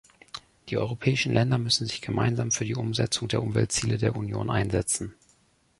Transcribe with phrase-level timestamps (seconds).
[0.69, 5.13] Die europäischen Länder müssen sich gemeinsam für die Umsetzung der Umweltziele der Union einsetzen.